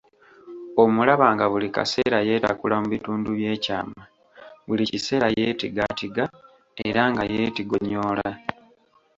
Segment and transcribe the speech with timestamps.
[0.83, 4.03] Omulaba nga buli kaseera yeetakula mu bitundu by'ekyama,
[4.67, 6.25] buli kiseera yeetigaatiga
[6.87, 8.29] era nga yeetigonyoola.